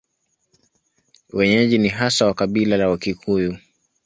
[1.33, 3.57] Wenyeji ni haswa wa kabila la Wakikuyu.